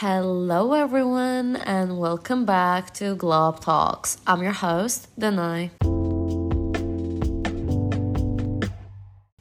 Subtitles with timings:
[0.00, 4.16] Hello, everyone, and welcome back to Glow Up Talks.
[4.26, 5.72] I'm your host, Danai.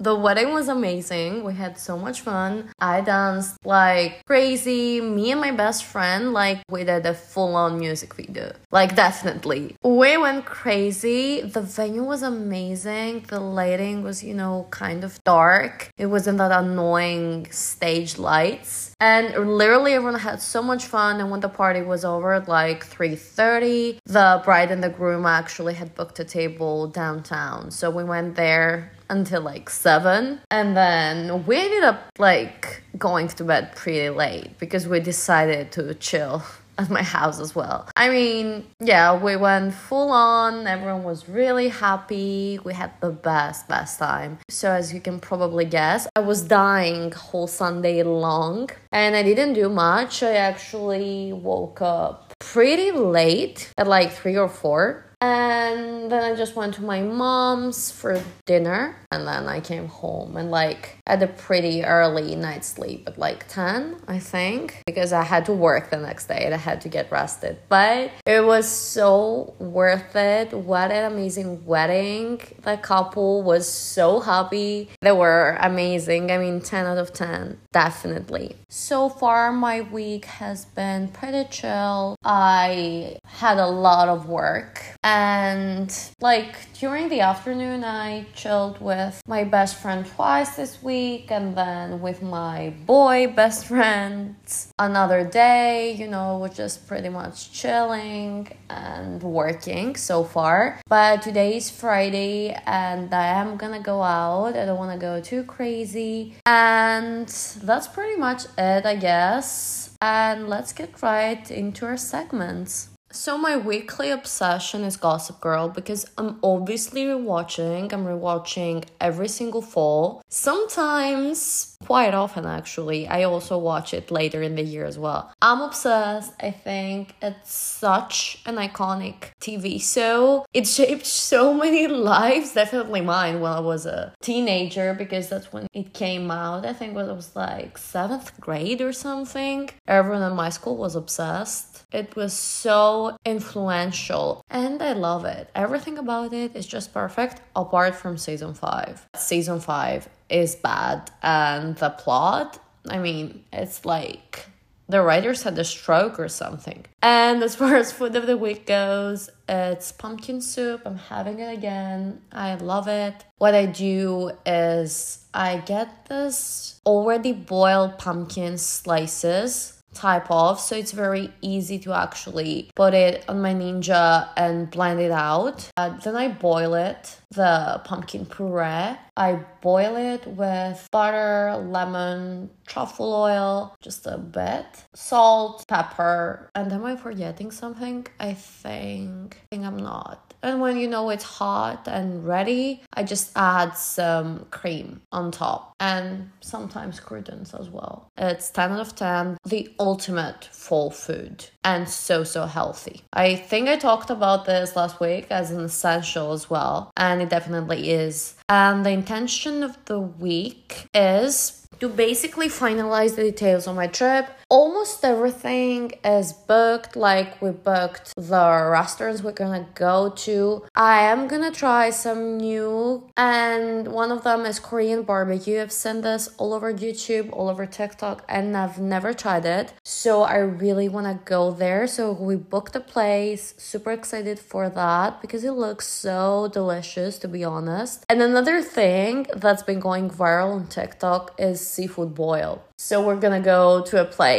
[0.09, 1.43] The wedding was amazing.
[1.43, 2.71] We had so much fun.
[2.79, 4.99] I danced like crazy.
[5.01, 8.53] Me and my best friend, like, we did a full on music video.
[8.71, 9.75] Like, definitely.
[9.83, 11.41] We went crazy.
[11.41, 13.25] The venue was amazing.
[13.27, 15.91] The lighting was, you know, kind of dark.
[15.95, 18.95] It wasn't that annoying stage lights.
[18.99, 21.21] And literally everyone had so much fun.
[21.21, 25.75] And when the party was over at like 3:30, the bride and the groom actually
[25.75, 27.69] had booked a table downtown.
[27.69, 30.41] So we went there until like seven.
[30.51, 35.93] And then we ended up like going to bed pretty late because we decided to
[35.95, 36.43] chill
[36.77, 37.89] at my house as well.
[37.95, 40.65] I mean, yeah, we went full on.
[40.65, 42.59] Everyone was really happy.
[42.63, 44.39] We had the best, best time.
[44.49, 49.53] So, as you can probably guess, I was dying whole Sunday long and I didn't
[49.53, 50.23] do much.
[50.23, 56.55] I actually woke up pretty late at like three or four and then I just
[56.55, 58.95] went to my mom's for dinner.
[59.11, 63.47] And then I came home and like had a pretty early night sleep at like
[63.47, 66.89] 10, I think, because I had to work the next day and I had to
[66.89, 67.57] get rested.
[67.69, 70.53] But it was so worth it.
[70.53, 72.39] What an amazing wedding.
[72.61, 74.89] The couple was so happy.
[75.01, 76.31] They were amazing.
[76.31, 78.55] I mean, 10 out of 10, definitely.
[78.69, 82.15] So far, my week has been pretty chill.
[82.23, 89.43] I had a lot of work and like during the afternoon, I chilled with my
[89.43, 94.35] best friend twice this week, and then with my boy best friend
[94.77, 95.93] another day.
[95.93, 100.79] You know, we're just pretty much chilling and working so far.
[100.87, 104.55] But today is Friday, and I am gonna go out.
[104.55, 106.35] I don't wanna go too crazy.
[106.45, 107.27] And
[107.63, 109.89] that's pretty much it, I guess.
[110.01, 112.88] And let's get right into our segments.
[113.11, 117.91] So my weekly obsession is Gossip Girl because I'm obviously rewatching.
[117.91, 120.21] I'm rewatching every single fall.
[120.29, 125.33] Sometimes, quite often actually, I also watch it later in the year as well.
[125.41, 126.33] I'm obsessed.
[126.39, 130.45] I think it's such an iconic TV show.
[130.53, 135.67] It shaped so many lives, definitely mine when I was a teenager because that's when
[135.73, 136.65] it came out.
[136.65, 139.69] I think when it was like seventh grade or something.
[139.87, 141.85] Everyone in my school was obsessed.
[141.91, 145.49] It was so influential and I love it.
[145.55, 149.07] Everything about it is just perfect apart from season 5.
[149.15, 154.45] Season 5 is bad and the plot, I mean, it's like
[154.89, 156.85] the writers had a stroke or something.
[157.01, 160.81] And as far as food of the week goes, it's pumpkin soup.
[160.85, 162.21] I'm having it again.
[162.31, 163.13] I love it.
[163.37, 170.91] What I do is I get this already boiled pumpkin slices type of so it's
[170.91, 175.69] very easy to actually put it on my ninja and blend it out.
[175.77, 178.97] Uh, then i boil it the pumpkin puree.
[179.17, 186.85] I boil it with butter lemon truffle oil just a bit salt pepper and am
[186.85, 188.07] i forgetting something?
[188.19, 193.03] I think i think i'm not and when you know it's hot and ready, I
[193.03, 198.09] just add some cream on top and sometimes croutons as well.
[198.17, 203.01] It's 10 out of 10, the ultimate fall food and so, so healthy.
[203.13, 207.29] I think I talked about this last week as an essential as well, and it
[207.29, 208.35] definitely is.
[208.47, 214.29] And the intention of the week is to basically finalize the details on my trip.
[214.51, 220.65] Almost everything is booked, like we booked the restaurants we're gonna go to.
[220.73, 225.61] I am gonna try some new, and one of them is Korean barbecue.
[225.61, 229.71] I've seen this all over YouTube, all over TikTok, and I've never tried it.
[229.83, 231.85] So I really wanna go there.
[231.85, 237.27] So we booked a place, super excited for that because it looks so delicious, to
[237.27, 238.03] be honest.
[238.09, 242.63] And another thing that's been going viral on TikTok is seafood boil.
[242.79, 244.38] So we're gonna go to a place.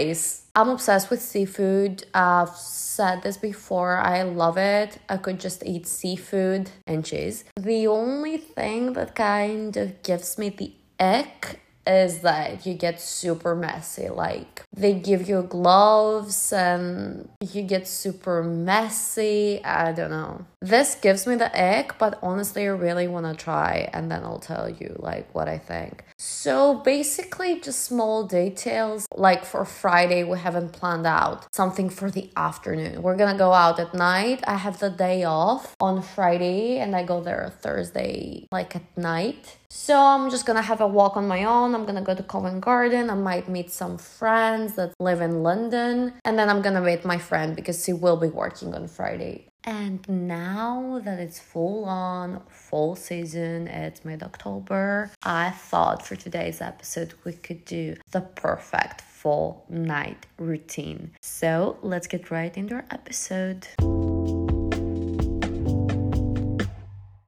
[0.56, 2.05] I'm obsessed with seafood.
[2.12, 3.97] I've said this before.
[3.99, 4.99] I love it.
[5.08, 7.44] I could just eat seafood and cheese.
[7.56, 13.55] The only thing that kind of gives me the ick is that you get super
[13.55, 14.08] messy.
[14.08, 19.64] Like they give you gloves and you get super messy.
[19.64, 20.47] I don't know.
[20.62, 24.39] This gives me the ick, but honestly, I really want to try and then I'll
[24.39, 26.05] tell you like what I think.
[26.19, 29.09] So basically, just small details.
[29.15, 33.01] Like for Friday, we haven't planned out something for the afternoon.
[33.01, 34.45] We're gonna go out at night.
[34.47, 39.57] I have the day off on Friday and I go there Thursday, like at night.
[39.71, 41.75] So I'm just gonna have a walk on my own.
[41.75, 43.09] I'm gonna go to Covent Garden.
[43.09, 46.12] I might meet some friends that live in London.
[46.23, 49.50] And then I'm gonna meet my friend because she will be working on Friday.
[49.65, 56.62] And now that it's full on fall season, it's mid October, I thought for today's
[56.62, 61.12] episode we could do the perfect fall night routine.
[61.21, 63.67] So let's get right into our episode.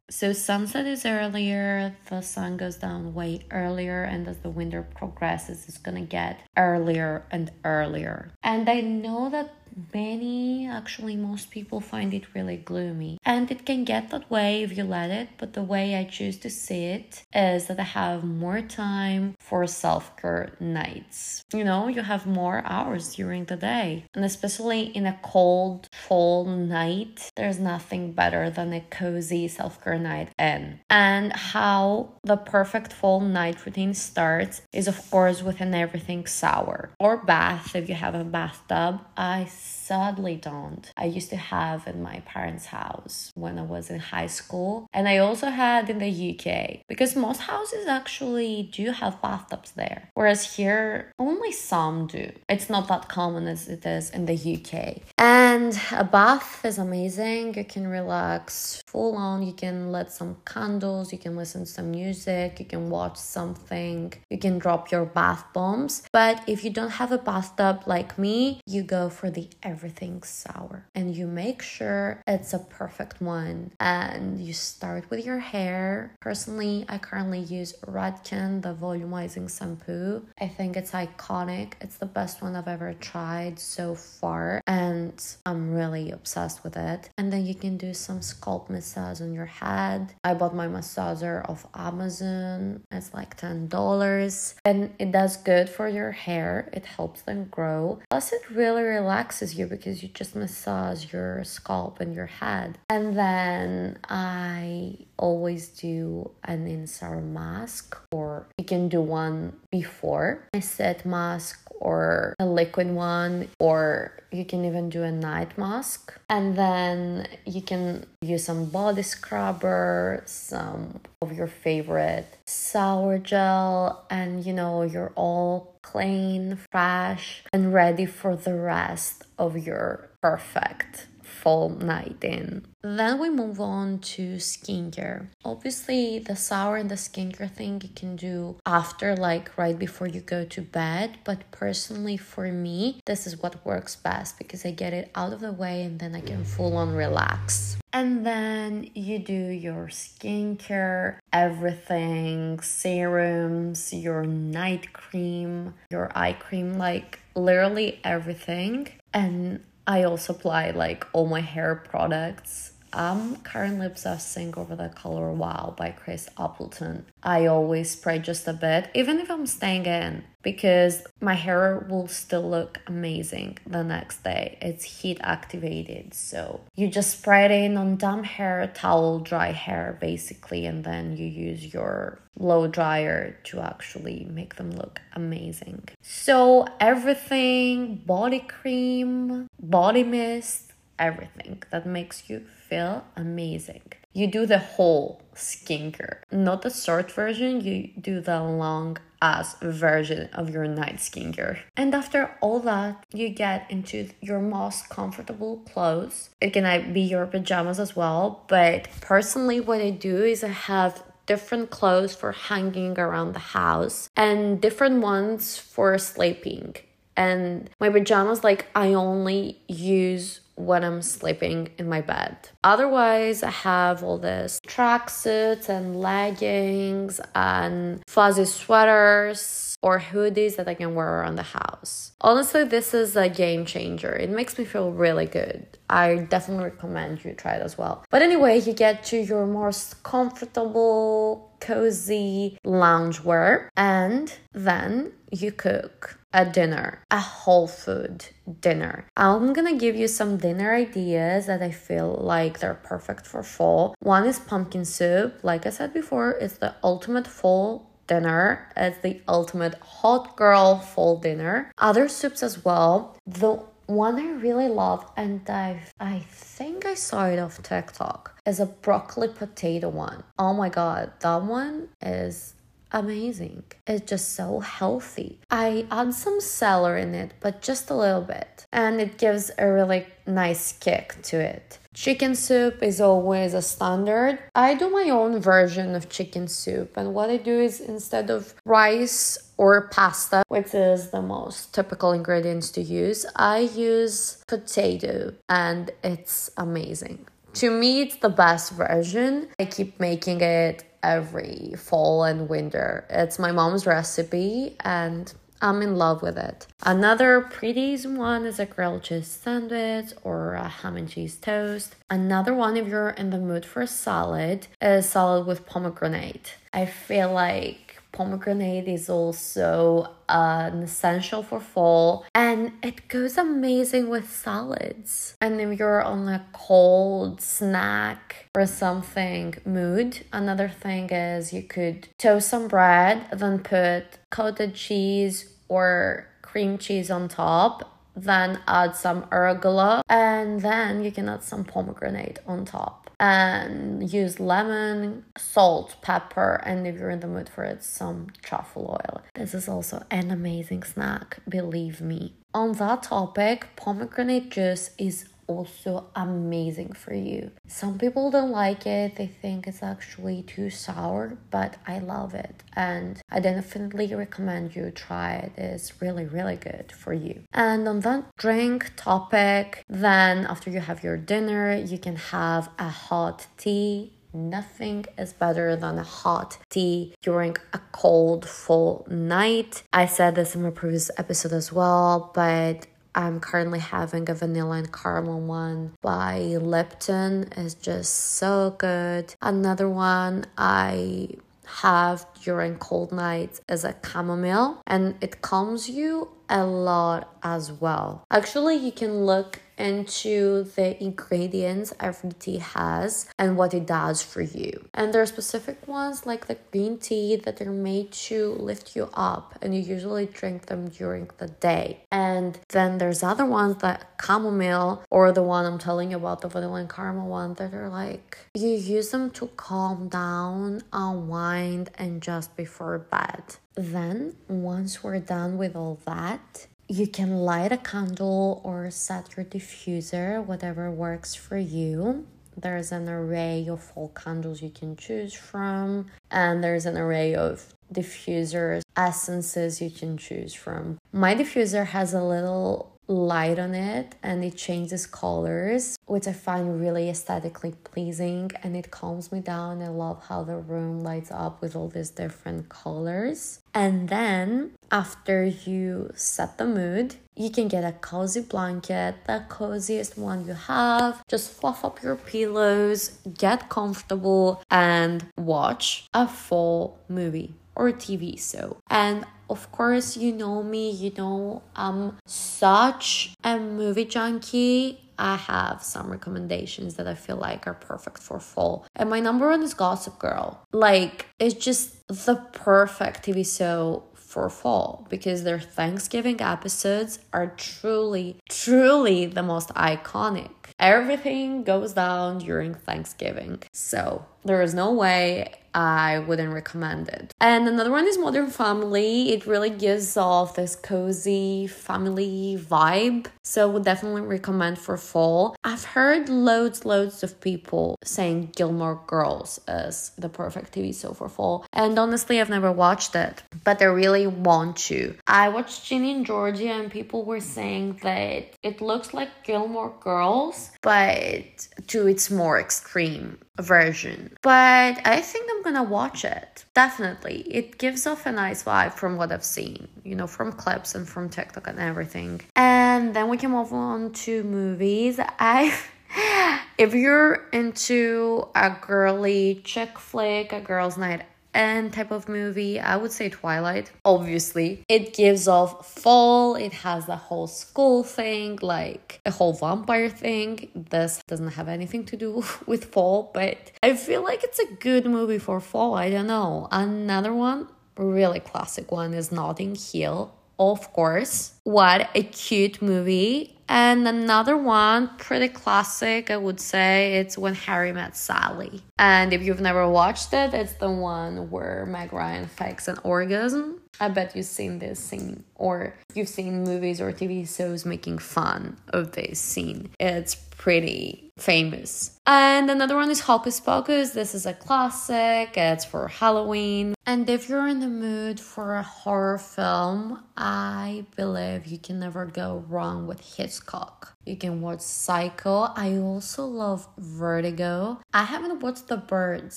[0.09, 5.67] So sunset is earlier, the sun goes down way earlier, and as the winter progresses,
[5.69, 8.33] it's gonna get earlier and earlier.
[8.43, 9.53] And I know that
[9.95, 13.19] many, actually, most people find it really gloomy.
[13.25, 16.39] And it can get that way if you let it, but the way I choose
[16.39, 21.45] to see it is that I have more time for self care nights.
[21.53, 24.05] You know, you have more hours during the day.
[24.15, 29.99] And especially in a cold fall night, there's nothing better than a cozy self care
[29.99, 30.81] night in.
[30.91, 36.91] And how the perfect fall night routine starts is, of course, with an everything shower
[36.99, 39.01] or bath if you have a bathtub.
[39.17, 40.91] I sadly don't.
[40.97, 45.09] I used to have in my parents' house when I was in high school, and
[45.09, 50.57] I also had in the UK because most houses actually do have bathtubs there, whereas
[50.57, 52.33] here only some do.
[52.49, 55.03] It's not that common as it is in the UK.
[55.19, 57.55] And a bath is amazing.
[57.55, 61.91] You can relax full on, you can let some candles, you can listen to some
[61.91, 66.03] music, you can watch something, you can drop your bath bombs.
[66.11, 70.87] But if you don't have a bathtub like me, you go for the everything sour.
[70.95, 73.73] And you make sure it's a perfect one.
[73.79, 76.15] And you start with your hair.
[76.21, 80.27] Personally i currently use redken the volumizing shampoo.
[80.41, 81.75] I think it's iconic.
[81.81, 84.63] It's the best one i've ever tried so far.
[84.67, 85.13] And
[85.47, 87.09] i'm really obsessed with it.
[87.17, 90.15] And then you can do some scalp massage on your head.
[90.23, 92.83] I bought my massager off amazon.
[92.91, 96.69] It's like $10 and it does good for your hair.
[96.73, 98.01] It helps them grow.
[98.11, 102.79] Plus it really relaxes you you because you just massage your scalp and your head.
[102.91, 110.61] And then I always do an insert mask, or you can do one before a
[110.61, 116.13] set mask or a liquid one, or you can even do a night mask.
[116.29, 124.45] And then you can use some body scrubber, some of your favorite sour gel, and
[124.45, 131.07] you know, you're all clean, fresh, and ready for the rest of your perfect
[131.43, 132.65] fall night in.
[132.83, 135.27] Then we move on to skincare.
[135.45, 140.21] Obviously, the shower and the skincare thing you can do after, like right before you
[140.21, 141.19] go to bed.
[141.25, 145.41] But personally, for me, this is what works best because I get it out of
[145.41, 147.77] the way and then I can full on relax.
[147.93, 157.19] And then you do your skincare, everything, serums, your night cream, your eye cream, like
[157.35, 158.89] literally everything.
[159.13, 164.89] And I also apply like all my hair products Um, I'm currently obsessing over the
[164.89, 167.07] color Wow by Chris Appleton.
[167.23, 172.09] I always spray just a bit, even if I'm staying in, because my hair will
[172.09, 174.59] still look amazing the next day.
[174.61, 176.15] It's heat activated.
[176.15, 181.17] So you just spray it in on damp hair, towel, dry hair, basically, and then
[181.17, 185.89] you use your blow dryer to actually make them look amazing.
[186.01, 193.83] So everything body cream, body mist, everything that makes you feel amazing.
[194.13, 200.29] You do the whole skincare, not the short version, you do the long ass version
[200.35, 201.61] of your night skincare.
[201.77, 206.31] And after all that, you get into your most comfortable clothes.
[206.41, 211.03] It can be your pajamas as well, but personally, what I do is I have
[211.25, 216.77] different clothes for hanging around the house and different ones for sleeping.
[217.17, 222.37] And my pajamas, like, I only use when I'm sleeping in my bed.
[222.63, 230.75] Otherwise, I have all this tracksuits and leggings and fuzzy sweaters or hoodies that I
[230.75, 232.13] can wear around the house.
[232.21, 234.15] Honestly, this is a game changer.
[234.15, 235.67] It makes me feel really good.
[235.91, 238.05] I definitely recommend you try it as well.
[238.11, 246.45] But anyway, you get to your most comfortable, cozy loungewear, and then you cook a
[246.45, 248.25] dinner, a whole food
[248.61, 249.07] dinner.
[249.17, 253.95] I'm gonna give you some dinner ideas that I feel like they're perfect for fall.
[254.01, 255.41] One is pumpkin soup.
[255.43, 258.69] Like I said before, it's the ultimate fall dinner.
[258.77, 261.57] It's the ultimate hot girl fall dinner.
[261.79, 263.17] Other soups as well.
[263.27, 263.53] The
[263.87, 268.67] one I really love, and I I think I saw it off TikTok, is a
[268.87, 270.23] broccoli potato one.
[270.39, 272.55] Oh my god, that one is
[272.93, 273.63] amazing.
[273.87, 275.41] It's just so healthy.
[275.51, 279.67] I add some celery in it, but just a little bit, and it gives a
[279.79, 281.79] really nice kick to it.
[281.95, 284.39] Chicken soup is always a standard.
[284.55, 288.55] I do my own version of chicken soup, and what I do is instead of
[288.65, 295.91] rice or pasta, which is the most typical ingredients to use, I use potato, and
[296.03, 297.27] it's amazing.
[297.55, 299.49] To me, it's the best version.
[299.61, 303.05] I keep making it every fall and winter.
[303.11, 306.67] It's my mom's recipe, and I'm in love with it.
[306.83, 311.95] Another pretty easy one is a grilled cheese sandwich or a ham and cheese toast.
[312.11, 316.57] Another one, if you're in the mood for a salad, is a salad with pomegranate.
[316.73, 324.09] I feel like pomegranate is also uh, an essential for fall and it goes amazing
[324.09, 325.37] with salads.
[325.41, 332.09] And if you're on a cold snack or something mood, another thing is you could
[332.19, 339.23] toast some bread, then put coated cheese or cream cheese on top then add some
[339.25, 346.61] arugula and then you can add some pomegranate on top and use lemon salt pepper
[346.67, 349.23] and if you're in the mood for it some truffle oil.
[349.35, 352.35] This is also an amazing snack believe me.
[352.53, 357.51] On that topic pomegranate juice is also amazing for you.
[357.67, 362.63] Some people don't like it, they think it's actually too sour, but I love it
[362.75, 365.53] and I definitely recommend you try it.
[365.57, 367.43] It's really, really good for you.
[367.53, 372.89] And on that drink topic, then after you have your dinner, you can have a
[372.89, 379.83] hot tea Nothing is better than a hot tea during a cold, full night.
[379.93, 384.77] I said this in my previous episode as well, but I'm currently having a vanilla
[384.77, 387.49] and caramel one by Lipton.
[387.57, 389.35] It's just so good.
[389.43, 391.29] Another one I
[391.65, 398.25] have during cold nights is a chamomile and it calms you a lot as well.
[398.31, 404.43] Actually, you can look into the ingredients every tea has and what it does for
[404.43, 404.89] you.
[404.95, 409.09] And there are specific ones like the green tea that are made to lift you
[409.15, 412.05] up, and you usually drink them during the day.
[412.11, 416.49] And then there's other ones that chamomile or the one I'm telling you about, the
[416.49, 422.23] vanilla and caramel one, that are like you use them to calm down, unwind, and
[422.23, 423.43] just before bed.
[423.75, 429.47] Then, once we're done with all that, you can light a candle or set your
[429.47, 432.27] diffuser, whatever works for you.
[432.57, 437.73] There's an array of fall candles you can choose from, and there's an array of
[437.93, 440.99] diffusers, essences you can choose from.
[441.13, 446.81] My diffuser has a little light on it and it changes colors, which I find
[446.81, 449.83] really aesthetically pleasing and it calms me down.
[449.83, 453.61] I love how the room lights up with all these different colors.
[453.75, 460.19] And then after you set the mood, you can get a cozy blanket, the coziest
[460.19, 461.23] one you have.
[461.29, 468.79] Just fluff up your pillows, get comfortable, and watch a full movie or TV show.
[468.91, 474.99] And of course, you know me, you know I'm such a movie junkie.
[475.19, 478.87] I have some recommendations that I feel like are perfect for fall.
[478.97, 480.65] And my number one is Gossip Girl.
[480.73, 488.39] Like, it's just the perfect TV show for fall because their Thanksgiving episodes are truly,
[488.49, 490.51] truly the most iconic.
[490.79, 493.63] Everything goes down during Thanksgiving.
[493.73, 497.35] So there is no way I wouldn't recommend it.
[497.41, 499.31] And another one is Modern Family.
[499.33, 503.27] It really gives off this cozy family vibe.
[503.43, 505.57] So would definitely recommend for fall.
[505.65, 511.29] I've heard loads, loads of people saying Gilmore Girls is the perfect TV show for
[511.29, 511.67] fall.
[511.73, 515.17] And honestly, I've never watched it, but I really want to.
[515.27, 520.71] I watched Ginny and Georgia and people were saying that it looks like Gilmore Girls,
[520.83, 524.35] but to its more extreme version.
[524.43, 526.65] But I think I'm gonna watch it.
[526.75, 527.43] Definitely.
[527.51, 531.09] It gives off a nice vibe from what I've seen, you know, from clips and
[531.09, 532.41] from TikTok and everything.
[532.57, 535.21] And then we can move on to movies.
[535.21, 535.77] I
[536.79, 541.23] if you're into a girly chick flick, a girl's night
[541.55, 543.91] and type of movie, I would say Twilight.
[544.05, 550.09] Obviously, it gives off fall, it has the whole school thing, like a whole vampire
[550.09, 550.69] thing.
[550.75, 555.07] This doesn't have anything to do with fall, but I feel like it's a good
[555.07, 555.95] movie for fall.
[555.95, 556.69] I don't know.
[556.71, 560.35] Another one, really classic one, is Notting Hill.
[560.59, 561.55] Of course.
[561.65, 563.59] What a cute movie.
[563.73, 568.83] And another one, pretty classic, I would say, it's When Harry Met Sally.
[568.99, 573.81] And if you've never watched it, it's the one where Meg Ryan fakes an orgasm.
[573.99, 578.77] I bet you've seen this scene, or you've seen movies or TV shows making fun
[578.89, 579.89] of this scene.
[579.99, 582.19] It's pretty famous.
[582.27, 584.11] And another one is Hocus Pocus.
[584.11, 586.95] This is a classic, it's for Halloween.
[587.05, 592.27] And if you're in the mood for a horror film, I believe you can never
[592.27, 594.15] go wrong with Hitchcock.
[594.25, 595.63] You can watch Psycho.
[595.75, 598.01] I also love Vertigo.
[598.15, 599.57] I haven't watched The Birds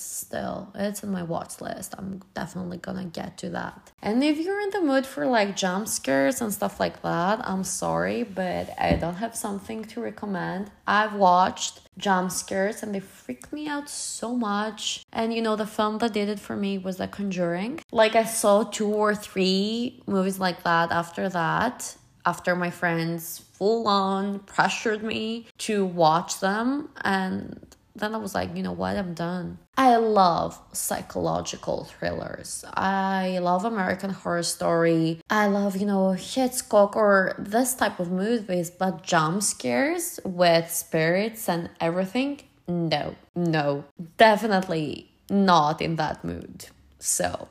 [0.00, 0.72] still.
[0.74, 1.94] It's on my watch list.
[1.96, 3.92] I'm definitely gonna get to that.
[4.02, 7.62] And if you're in the mood for like jump scares and stuff like that, I'm
[7.62, 10.72] sorry, but I don't have something to recommend.
[10.84, 11.65] I've watched
[11.98, 15.04] jump scares and they freaked me out so much.
[15.12, 17.80] And you know, the film that did it for me was The Conjuring.
[17.92, 23.88] Like, I saw two or three movies like that after that, after my friends full
[23.88, 26.90] on pressured me to watch them.
[27.02, 29.58] And then I was like, you know what, I'm done.
[29.78, 32.64] I love psychological thrillers.
[32.74, 35.20] I love American Horror Story.
[35.28, 41.48] I love, you know, Hitchcock or this type of movies, but jump scares with spirits
[41.48, 43.84] and everything, no, no,
[44.16, 46.66] definitely not in that mood.
[46.98, 47.48] So,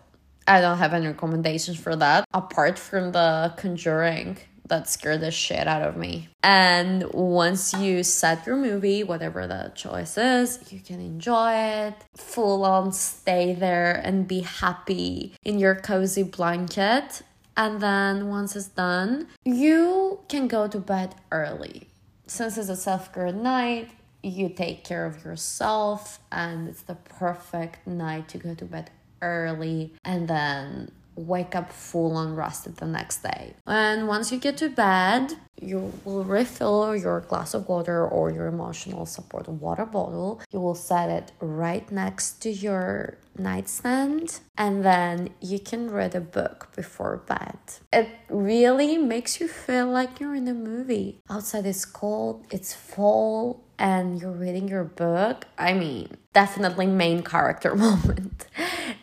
[0.47, 5.67] I don't have any recommendations for that apart from the Conjuring that scared the shit
[5.67, 6.29] out of me.
[6.43, 12.65] And once you set your movie, whatever the choice is, you can enjoy it, full
[12.65, 17.21] on stay there and be happy in your cozy blanket.
[17.57, 21.87] And then once it's done, you can go to bed early.
[22.27, 23.91] Since it's a self care night,
[24.23, 28.89] you take care of yourself, and it's the perfect night to go to bed
[29.21, 33.53] early and then wake up full on rested the next day.
[33.65, 38.47] And once you get to bed, you will refill your glass of water or your
[38.47, 40.41] emotional support water bottle.
[40.51, 46.21] You will set it right next to your nightstand and then you can read a
[46.21, 47.57] book before bed.
[47.91, 51.21] It really makes you feel like you're in a movie.
[51.29, 55.45] Outside is cold, it's fall, and you're reading your book.
[55.57, 58.45] I mean, definitely main character moment.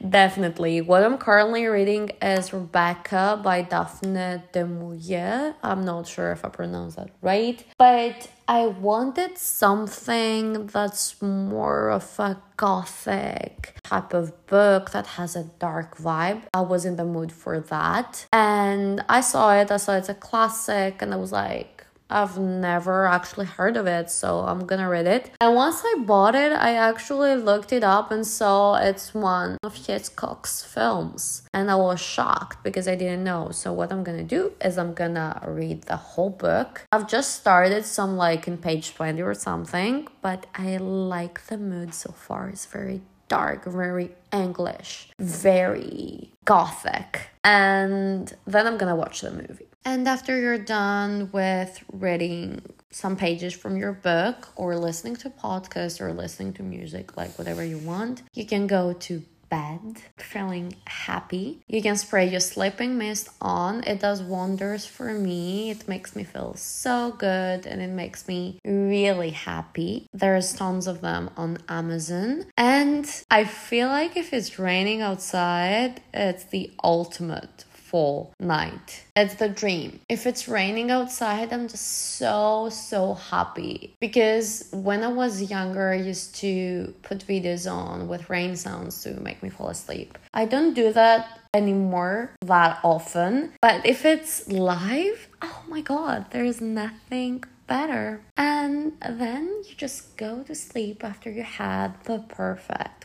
[0.09, 0.81] definitely.
[0.81, 5.55] What I'm currently reading is Rebecca by Daphne du Maurier.
[5.63, 12.19] I'm not sure if I pronounced that right, but I wanted something that's more of
[12.19, 16.43] a gothic type of book that has a dark vibe.
[16.53, 18.27] I was in the mood for that.
[18.33, 21.72] And I saw it, I saw it's a classic, and I was like,
[22.13, 25.31] I've never actually heard of it, so I'm gonna read it.
[25.41, 29.75] And once I bought it, I actually looked it up and saw it's one of
[29.75, 31.43] Hitchcock's films.
[31.55, 33.51] And I was shocked because I didn't know.
[33.51, 36.87] So, what I'm gonna do is I'm gonna read the whole book.
[36.93, 41.95] I've just started some like in page 20 or something, but I like the mood
[41.95, 42.51] so far.
[42.51, 47.31] It's very dark, very English, very gothic.
[47.43, 49.72] And then I'm gonna watch the movie.
[49.85, 56.01] And after you're done with reading some pages from your book or listening to podcasts
[56.01, 61.61] or listening to music, like whatever you want, you can go to bed feeling happy.
[61.67, 63.83] You can spray your sleeping mist on.
[63.85, 65.71] It does wonders for me.
[65.71, 70.07] It makes me feel so good and it makes me really happy.
[70.15, 72.47] There's tons of them on Amazon.
[72.57, 79.05] And I feel like if it's raining outside, it's the ultimate fall night.
[79.15, 80.01] It's the dream.
[80.09, 83.95] If it's raining outside, I'm just so, so happy.
[84.01, 89.11] Because when I was younger, I used to put videos on with rain sounds to
[89.21, 90.17] make me fall asleep.
[90.33, 93.53] I don't do that anymore that often.
[93.61, 98.23] But if it's live, oh my god, there's nothing better.
[98.39, 103.05] And then you just go to sleep after you had the perfect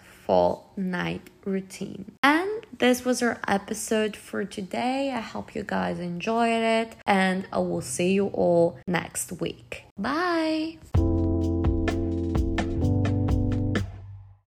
[0.76, 2.12] night routine.
[2.24, 5.12] And this was our episode for today.
[5.12, 9.84] I hope you guys enjoyed it, and I will see you all next week.
[9.98, 10.78] Bye.